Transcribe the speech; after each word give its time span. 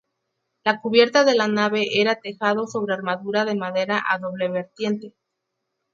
La 0.63 0.81
cubierta 0.81 1.23
de 1.25 1.35
la 1.35 1.47
nave 1.47 1.99
era 2.01 2.15
tejado 2.15 2.65
sobre 2.65 2.95
armadura 2.95 3.45
de 3.45 3.53
madera 3.53 4.03
a 4.09 4.17
doble 4.17 4.49
vertiente. 4.49 5.13